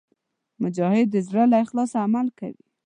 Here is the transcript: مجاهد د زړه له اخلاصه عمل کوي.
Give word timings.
مجاهد 0.61 1.07
د 1.11 1.15
زړه 1.27 1.43
له 1.51 1.57
اخلاصه 1.63 1.97
عمل 2.05 2.27
کوي. 2.39 2.63